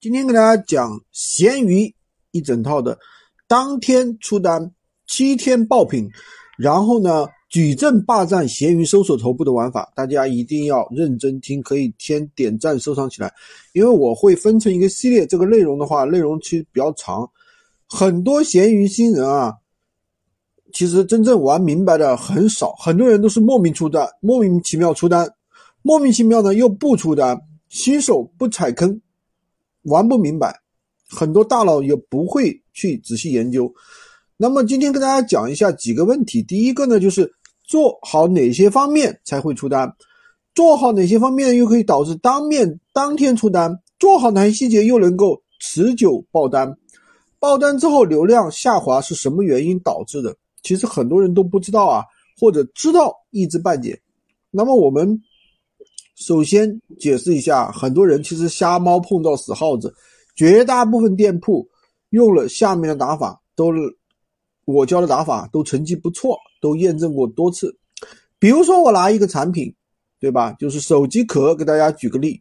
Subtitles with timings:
[0.00, 1.94] 今天给大家讲闲鱼
[2.30, 2.98] 一整套的
[3.46, 4.72] 当天出单、
[5.06, 6.08] 七天爆品，
[6.56, 13.30] 然后呢矩阵霸占闲鱼搜索头部的玩法，大家一定要认真听，可以先点赞收藏起来，
[13.74, 17.28] 因为我会分成一个系列，这个内容的话内容其实比较长，
[17.86, 19.52] 很多闲鱼新人啊，
[20.72, 25.30] 其实真正玩明白的很少，很多人都是莫名出单，莫名其妙出单。
[25.82, 27.38] 莫名其妙呢又不出单，
[27.68, 28.98] 新手不踩坑，
[29.84, 30.54] 玩不明白，
[31.08, 33.72] 很多大佬也不会去仔细研究。
[34.36, 36.42] 那么今天跟大家讲一下几个问题。
[36.42, 37.30] 第一个呢，就是
[37.64, 39.90] 做好哪些方面才会出单，
[40.54, 46.76] 做好哪些方面又可以导致当面当天出单，做好哪些细节又能够持久爆单，
[47.38, 50.36] 爆单之后流量下滑是什么原因导致的？
[50.62, 52.04] 其实很多人都不知道啊，
[52.38, 53.98] 或者知道一知半解。
[54.50, 55.20] 那么我们。
[56.20, 59.92] 首先解释一下，很多人其实瞎猫碰到死耗子，
[60.36, 61.66] 绝大部分店铺
[62.10, 63.72] 用了下面的打法，都
[64.66, 67.74] 我教的打法都成绩不错，都验证过多次。
[68.38, 69.74] 比如说我拿一个产品，
[70.20, 70.52] 对吧？
[70.58, 72.38] 就是手机壳，给大家举个例，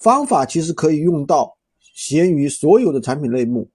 [0.00, 1.56] 方法其实可以用到
[1.94, 3.70] 闲鱼所有的产品类目，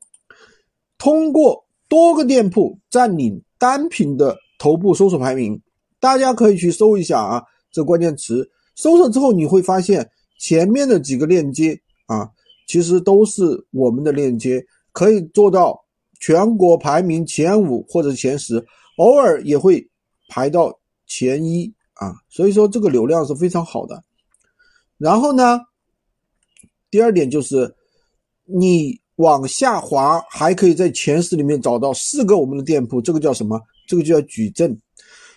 [0.98, 5.58] 通过多个店铺占领单品的头部搜索排名，
[6.02, 8.52] 大家可以去搜一下啊，这关键词。
[8.76, 12.30] 搜索之后，你会发现前面的几个链接啊，
[12.68, 15.82] 其实都是我们的链接，可以做到
[16.20, 18.64] 全国排名前五或者前十，
[18.98, 19.86] 偶尔也会
[20.28, 22.14] 排到前一啊。
[22.30, 24.04] 所以说这个流量是非常好的。
[24.98, 25.60] 然后呢，
[26.92, 27.74] 第二点就是
[28.46, 33.62] 你往下滑，还可以在前十里面找到四个我们的店铺，这个叫什么？
[33.88, 34.78] 这个就叫矩阵。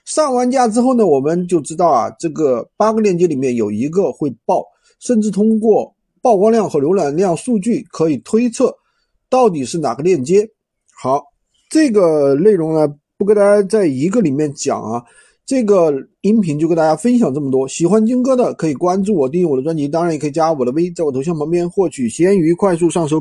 [0.09, 4.65] 上完架之后呢，我们就知道啊，这个八个链接里面有一个会爆，
[5.01, 8.75] 甚至通过曝光量和浏览量数据可以推测
[9.29, 10.49] 到底是哪个链接。
[10.99, 11.23] 好，
[11.69, 15.05] 这个内容呢不跟大家在一个里面讲啊，
[15.45, 17.69] 这个音频就跟大家分享这么多。
[17.69, 23.17] 喜欢军哥的可以关注我，订阅我的专辑，当然也可以加我的微，在我头像旁边获取闲鱼快速上手。